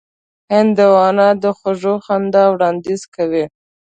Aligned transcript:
هندوانه 0.53 1.27
د 1.41 1.43
خوږ 1.57 1.81
خندا 2.05 2.43
وړاندیز 2.53 3.01
کوي. 3.15 3.45